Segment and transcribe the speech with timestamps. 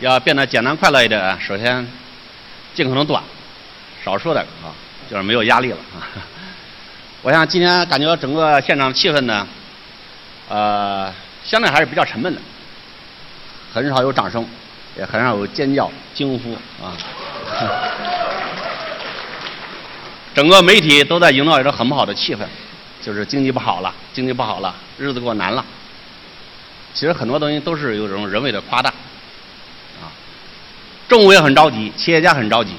[0.00, 1.86] 要变得简单快乐一点，首先
[2.74, 3.22] 尽可能短，
[4.02, 4.72] 少说点啊，
[5.10, 6.08] 就是没有压力了啊。
[7.22, 9.46] 我想今天感觉整个现场气氛呢，
[10.48, 11.12] 呃，
[11.44, 12.40] 相对还是比较沉闷的，
[13.74, 14.46] 很少有掌声，
[14.96, 16.96] 也很少有尖叫、惊呼啊。
[20.34, 22.38] 整个媒体都在营造一种很不好的气氛，
[23.02, 25.62] 就是经济不好了，经济不好了，日子过难了。
[26.94, 28.90] 其实很多东西都是有种人为的夸大，
[31.10, 32.70] 政府也很着急，企业家很着急。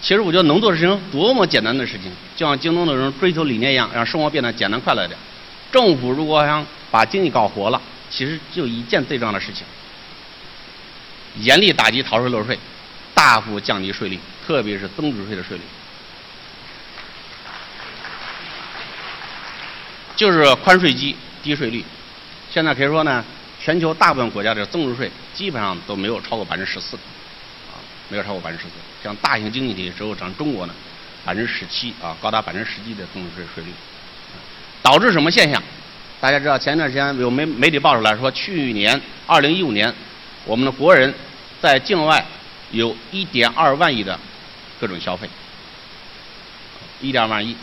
[0.00, 5.18] 其实我觉得能做的事情多么简单的事情，就像京东的人追求理念一样，让生活变得简单快乐点。
[5.72, 9.66] 政府如果想把经济搞活了，其实就一件最重要的事情：
[11.40, 12.56] 严厉打击逃税漏税，
[13.12, 15.62] 大幅降低税率，特别是增值税的税率，
[20.14, 21.84] 就是宽税基、低税率。
[22.52, 23.24] 现在可以说呢，
[23.60, 26.98] 全球大部分国家的增值税基本上都没有超过百分之十四，
[28.08, 28.74] 没有超过百分之十四。
[29.02, 30.74] 像大型经济体只有咱中国呢，
[31.24, 33.70] 百分之十七啊，高达百分之十七的增值税税率，
[34.82, 35.62] 导致什么现象？
[36.20, 39.92] 大家知道，前一段时间有媒媒体报出来说，去年二零一五年，
[40.44, 41.12] 我们的国人
[41.60, 42.24] 在境外
[42.70, 44.16] 有一点二万亿的
[44.80, 45.28] 各种消费，
[47.00, 47.56] 一点二万亿，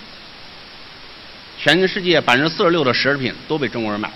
[1.57, 4.15] 全世界百分之四十六的奢侈品都被中国人买了。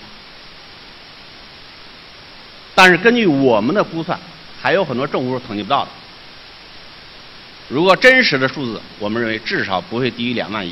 [2.76, 4.20] 但是根据我们的估算，
[4.62, 5.92] 还有很多政府是统计不到的。
[7.70, 10.72] 如果真实的数字，我们认为至少不会低于两万亿，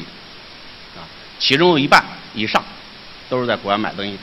[0.95, 1.01] 啊，
[1.39, 2.03] 其中有一半
[2.33, 2.63] 以上
[3.29, 4.17] 都是在国外买东西的。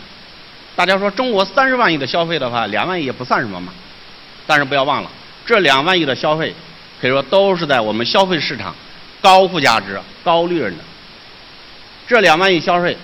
[0.77, 3.73] 大家说中国三十万亿的消费的话，两万亿也不算什么嘛。
[4.47, 5.11] 但是不要忘了，
[5.45, 6.55] 这两万亿的消费，
[7.01, 8.75] 可以说都是在我们消费市场
[9.21, 10.85] 高附加值、高利润的。
[12.07, 12.97] 这两万亿消费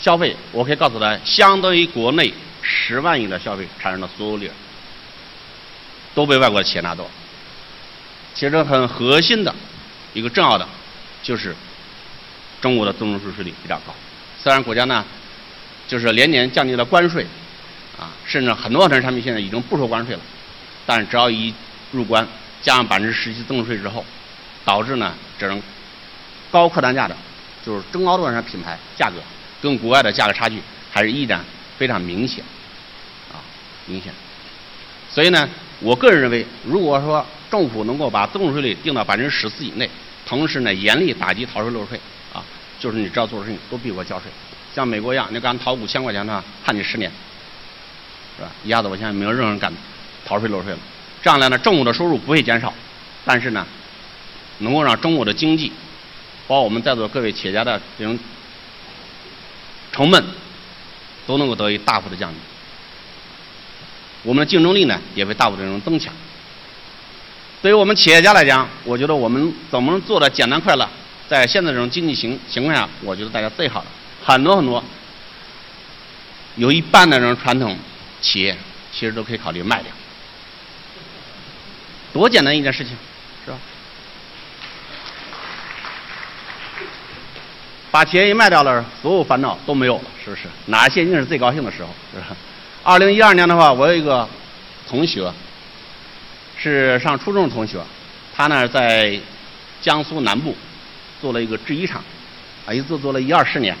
[0.00, 2.32] 消费，我可以告诉大家，相当于国内。
[2.60, 4.54] 十万亿的消费产生的所有利润，
[6.14, 7.08] 都被外国的企业拿走。
[8.38, 9.52] 其实很核心的
[10.14, 10.66] 一个重要的，
[11.24, 11.56] 就是
[12.60, 13.92] 中国的增值税税率比较高。
[14.40, 15.04] 虽然国家呢，
[15.88, 17.26] 就是连年降低了关税，
[17.98, 20.20] 啊，甚至很多很多产品现在已经不收关税了，
[20.86, 21.52] 但是只要一
[21.90, 22.24] 入关，
[22.62, 24.04] 加上百分之十七增值税之后，
[24.64, 25.60] 导致呢这种
[26.52, 27.16] 高客单价的，
[27.66, 29.16] 就是中高端的品牌价格，
[29.60, 30.62] 跟国外的价格差距
[30.92, 31.44] 还是依然
[31.76, 32.44] 非常明显。
[33.32, 33.42] 啊
[33.86, 34.12] 明显，
[35.10, 35.48] 所以呢，
[35.80, 39.88] 我个人认为，如果说政府能够把增值税率定到百分之十四以内，
[40.26, 41.98] 同时呢，严厉打击逃税漏税，
[42.32, 42.44] 啊，
[42.78, 44.30] 就是你只要做事情都逼我交税，
[44.74, 47.10] 像美国一样，你敢逃五千块钱的，判你十年，
[48.36, 48.50] 是吧？
[48.64, 49.72] 一下子我现在没有任何人敢
[50.24, 50.78] 逃税漏税了。
[51.22, 52.72] 这样来呢，政府的收入不会减少，
[53.24, 53.66] 但是呢，
[54.58, 55.72] 能够让中国的经济，
[56.46, 58.18] 包括我们在座各位企业家的这种
[59.90, 60.22] 成本，
[61.26, 62.38] 都能够得以大幅的降低。
[64.22, 66.12] 我们的竞争力呢也会大幅度的增强。
[67.68, 70.88] 对于我们企业家来讲，我觉得我们怎么能做的简单快乐，
[71.28, 73.86] 在现在这种经济形情况下，我觉得大家最好的
[74.24, 74.82] 很多很多，
[76.56, 77.76] 有一半的这种传统
[78.22, 78.56] 企业
[78.90, 79.92] 其实都可以考虑卖掉，
[82.10, 82.96] 多简单一件事情，
[83.44, 83.58] 是吧？
[87.90, 90.44] 把企业一卖掉了，所有烦恼都没有了，是不是？
[90.68, 92.34] 哪些一定是最高兴的时候，是吧？
[92.82, 94.26] 二零一二年的话，我有一个
[94.88, 95.30] 同学，
[96.58, 97.78] 是上初中的同学，
[98.34, 99.18] 他呢在
[99.80, 100.56] 江苏南部
[101.20, 102.02] 做了一个制衣厂，
[102.66, 103.76] 啊，一做做了一二十年。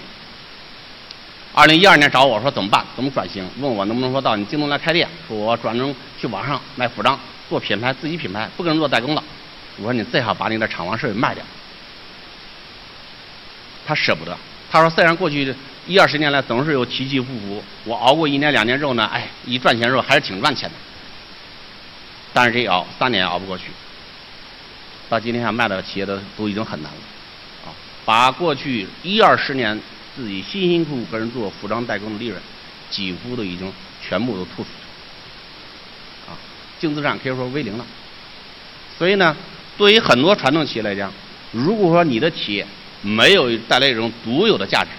[1.52, 2.84] 二零一二年找我说怎么办？
[2.94, 3.44] 怎么转型？
[3.58, 5.08] 问我能不能说到你京东来开店？
[5.26, 7.18] 说我转成去网上卖服装，
[7.48, 9.24] 做品牌，自己品牌，不跟人做代工了。
[9.78, 11.42] 我说你最好把你的厂房设备卖掉。
[13.84, 14.36] 他舍不得，
[14.70, 15.54] 他说虽然过去。
[15.86, 20.74] 一二十年来总是有起起伏伏，我熬过一年两年之后呢，哎，一赚钱之后还是挺赚钱的。
[22.32, 23.64] 但是这熬三年熬不过去，
[25.08, 26.98] 到今天想卖的企业都都已经很难了，
[27.66, 27.74] 啊，
[28.04, 29.80] 把过去一二十年
[30.14, 32.40] 自己辛辛苦苦跟人做服装代工的利润，
[32.90, 33.72] 几乎都已经
[34.06, 36.36] 全部都吐出去，啊，
[36.78, 37.86] 净资产可以说为零了。
[38.98, 39.36] 所以呢，
[39.76, 41.12] 对于很多传统企业来讲，
[41.52, 42.66] 如果说你的企业
[43.00, 44.90] 没有带来一种独有的价值，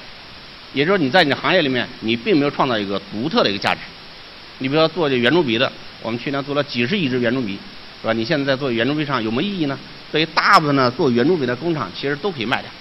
[0.73, 3.81] 也就是说，你在你的行业里面，你并没有创造一个独特的一个价值。
[4.59, 5.71] 你比如说做这圆珠笔的，
[6.01, 7.59] 我们去年做了几十亿支圆珠笔，
[8.01, 8.13] 是吧？
[8.13, 9.77] 你现在在做圆珠笔上有没有意义呢？
[10.11, 12.71] 所以大部分呢做圆珠笔的工厂，其实都可以卖掉。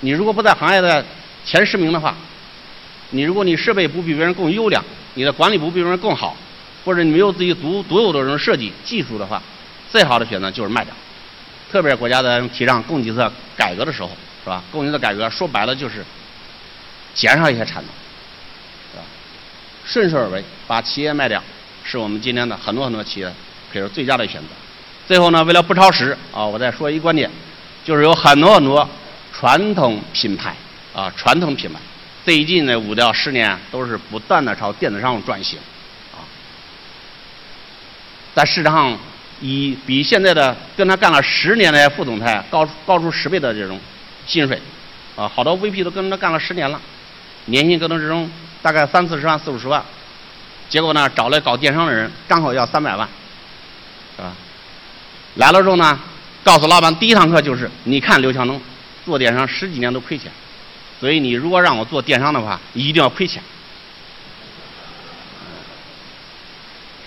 [0.00, 1.04] 你如果不在行业的
[1.44, 2.16] 前十名的话，
[3.10, 4.84] 你如果你设备不比别人更优良，
[5.14, 6.36] 你的管理不比别人更好，
[6.84, 9.42] 或者你没有自己独独有的这种设计技术的话，
[9.90, 10.94] 最好的选择就是卖掉。
[11.70, 14.10] 特别是国家在提倡供给侧改革的时候，
[14.42, 14.62] 是吧？
[14.72, 16.04] 供给侧改革说白了就是。
[17.14, 17.92] 减少一些产能，
[18.90, 19.04] 是吧？
[19.84, 21.44] 顺势而为，把企业卖掉，
[21.84, 23.32] 是我们今天的很多很多企业
[23.72, 24.48] 可以说最佳的选择。
[25.06, 27.30] 最后呢，为了不超时啊，我再说一个观点，
[27.84, 28.88] 就是有很多很多
[29.32, 30.54] 传统品牌
[30.94, 31.78] 啊，传统品牌
[32.24, 35.58] 最近的五到十年都是不断的朝电子商务转型
[36.12, 36.22] 啊，
[38.34, 38.98] 在市场上
[39.40, 43.80] 以比现在的跟他干了十年的副总裁高高出十倍的这种
[44.24, 44.60] 薪水
[45.16, 46.80] 啊，好多 VP 都跟他干了十年了，
[47.46, 48.30] 年薪可能这种
[48.62, 49.84] 大概三四十万、四五十万，
[50.72, 53.06] 结果呢，找来搞电商的人刚好要三百万，
[54.16, 54.32] 是吧？
[55.34, 56.00] 来了之后呢，
[56.42, 58.58] 告诉老板第一堂课就是：你看刘强东
[59.04, 60.32] 做电商十几年都亏钱，
[60.98, 63.42] 所以你如果让我做电商的话，一定要亏钱。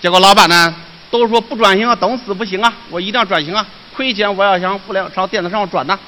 [0.00, 0.72] 结果老板呢
[1.10, 5.98] 都说不转型啊，等死不行啊，我一定要转型啊，亏钱我要想互联朝电子商务转呢，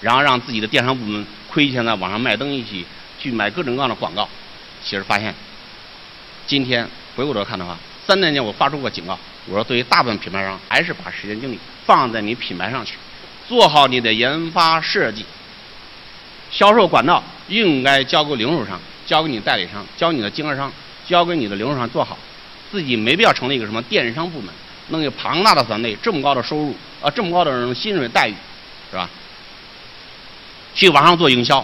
[0.00, 2.84] 然后让自己的电商部门亏钱在网上卖东西
[3.20, 4.28] 去买各种各样的广告，
[4.82, 5.32] 其实发现，
[6.48, 9.16] 今天回过头看的话，三年前我发出过警告。
[9.46, 12.94] 我说，对于大部分品牌商，还是把时间精力放在你品牌上去，
[13.46, 15.26] 做好你的研发设计。
[16.50, 20.72] 销售管道应该交给零售商，交给你代理商，交给你的经销商，
[21.06, 22.16] 交给你的零售商做好。
[22.70, 24.52] 自己没必要成立一个什么电商部门，
[24.88, 28.34] 弄有庞大的团队，这么高的收入啊，这么高的这种薪水待遇，
[28.90, 29.08] 是吧？
[30.74, 31.62] 去网上做营销。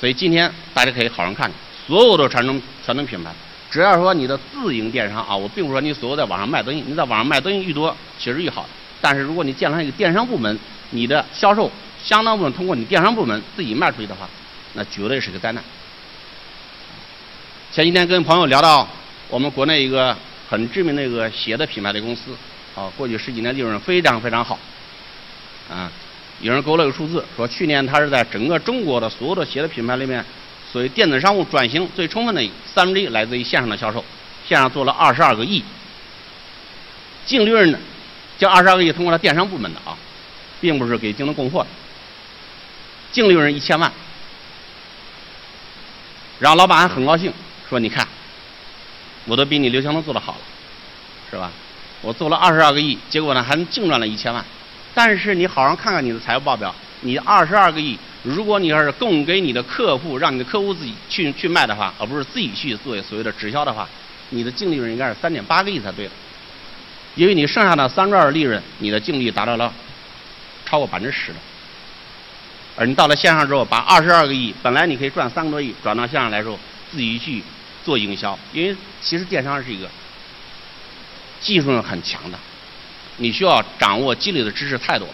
[0.00, 1.50] 所以今天大家可以好好看看，
[1.86, 3.30] 所有的传统传统品牌。
[3.74, 8.64] 只要说你的自营电商啊，我并不是说你所有在网上卖东西，你在网上卖东西愈多，其实愈好。
[9.00, 10.56] 但是如果你建了一个电商部门，
[10.90, 11.68] 你的销售
[12.00, 14.28] 相当部分通过你电商部门自己卖出去的话，
[14.74, 15.64] 那绝对是个灾难。
[17.72, 18.86] 前几天跟朋友聊到
[19.28, 20.16] 我们国内一个
[20.48, 22.30] 很知名的一个鞋的品牌的公司，
[22.76, 24.56] 啊，过去十几年利润非常非常好，
[25.68, 25.90] 啊，
[26.40, 30.24] 有人给我了个数字，说去年他是在整个中国的所有的鞋的品牌里面。
[30.74, 34.04] 所以电子商务转型最充分的三分之一来自于线上的销售，
[34.44, 35.62] 线上做了二十二个亿，
[37.24, 37.78] 净利润呢，
[38.36, 39.96] 这二十二个亿通过了电商部门的啊，
[40.60, 41.68] 并不是给京东供货的，
[43.12, 43.92] 净利润一千万，
[46.40, 47.32] 然后老板还很高兴，
[47.70, 48.08] 说你看，
[49.26, 50.38] 我都比你刘强东做的好了，
[51.30, 51.52] 是吧？
[52.00, 54.44] 我做了二十二个亿，结果呢还净赚了一千万，
[54.92, 57.96] 但是你好好看看你的财务报表，你二十二个亿。
[58.24, 63.86] 如果你要是供给你的客户，让你的客户自己去去卖的话，而不是自己去做所谓的直销的话，
[64.30, 66.10] 你的净利润应该是三点八个亿才对的。
[67.14, 69.72] 因为你剩下的三十二利润，你的净利达到了
[70.64, 71.38] 超过百分之十的。
[72.76, 76.58] 而你到了线上之后，把二十二个亿本来你可以赚三个多亿，转到线上来说，
[76.90, 77.42] 自己去
[77.84, 78.36] 做营销。
[78.54, 79.88] 因为其实电商是一个
[81.40, 82.38] 技术很强的，
[83.18, 85.06] 你需要掌握积累的知识太多。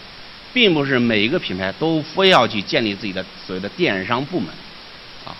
[0.52, 4.48] 并不是每一个品牌都非要去建立自己的所谓的电商部门，
[5.24, 5.30] 啊，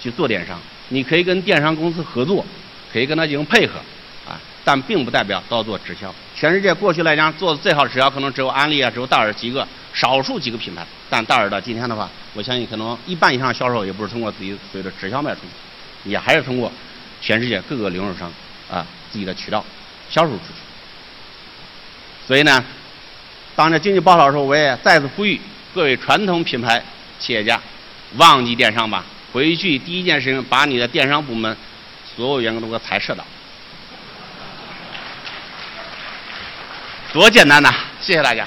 [0.00, 0.60] 去做电商。
[0.88, 2.44] 你可以跟电商公司合作，
[2.92, 3.78] 可以跟他进行配合，
[4.28, 6.14] 啊，但并不代表都要做直销。
[6.34, 10.86] 全世界过去来讲做的最好的直销，可能只有安利啊，只有戴尔几个，少数几个品牌。
[11.08, 16.72] 但戴尔到今天的话，我相信可能一半以上销售也不是通过自己所谓的直销卖出去，也还是通过
[17.20, 18.32] 全世界各个零售商
[18.70, 19.64] 啊自己的渠道
[20.08, 20.54] 销售出去。
[22.26, 22.64] 所以呢。
[23.56, 25.40] 当着经济报道的时候，我也再次呼吁
[25.74, 26.82] 各位传统品牌
[27.18, 27.60] 企业家，
[28.16, 31.56] 忘记电商吧，回去第一件事情把你的电商部门
[32.16, 33.24] 所有员工都给裁撤掉，
[37.12, 37.70] 多简单呐！
[38.00, 38.46] 谢谢大家。